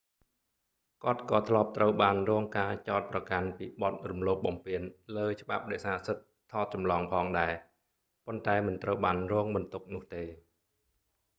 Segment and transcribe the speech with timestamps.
[1.03, 4.81] គាត់ក៏ធ្លាប់ត្រូវបានរងការចោទប្រកាន់ពីបទរំលោភបំពាន
[5.15, 7.53] លើច្បាប់រក្សាសិទ្ធិថតចម្លងផងដែរ
[8.25, 10.23] ប៉ុន្តែមិនត្រូវបានរងបន្ទុកនោះទេ